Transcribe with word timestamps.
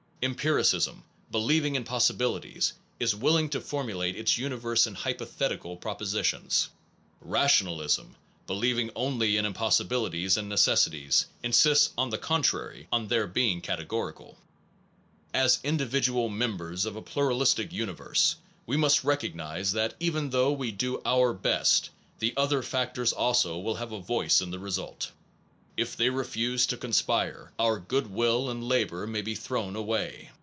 (Empiricism, 0.23 1.03
believing 1.31 1.73
in 1.75 1.83
possibilities, 1.83 2.73
is 2.99 3.15
willing 3.15 3.49
to 3.49 3.59
formulate 3.59 4.15
its 4.15 4.37
universe 4.37 4.85
in 4.85 4.93
hypothetical 4.93 5.75
proposi 5.77 6.23
tions. 6.23 6.67
Rationalism, 7.21 8.15
believing 8.45 8.91
only 8.95 9.37
in 9.37 9.45
impossibili 9.47 10.11
ties 10.21 10.37
and 10.37 10.47
necessities, 10.47 11.25
insists 11.41 11.89
on 11.97 12.11
the 12.11 12.19
contrary 12.19 12.87
on 12.91 13.07
their 13.07 13.25
being 13.25 13.61
categorical.) 13.61 14.37
As 15.33 15.57
individual 15.63 16.29
members 16.29 16.85
of 16.85 16.95
a 16.95 17.01
pluralistic 17.01 17.73
universe, 17.73 18.35
we 18.67 18.77
must 18.77 19.03
recognize 19.03 19.71
that, 19.71 19.95
even 19.99 20.29
though 20.29 20.51
we 20.51 20.71
do 20.71 21.01
our 21.03 21.33
best, 21.33 21.89
the 22.19 22.35
other 22.37 22.61
factors 22.61 23.11
also 23.11 23.57
will 23.57 23.73
have 23.77 23.91
a 23.91 23.99
voice 23.99 24.39
in 24.39 24.51
the 24.51 24.59
result. 24.59 25.13
If 25.77 25.95
they 25.95 26.09
refuse 26.09 26.65
to 26.67 26.77
conspire, 26.77 27.53
our 27.57 27.79
good 27.79 28.07
will 28.07 28.49
and 28.49 28.61
labor 28.61 29.07
may 29.07 29.21
be 29.21 29.35
thrown 29.35 29.75
away. 29.77 30.29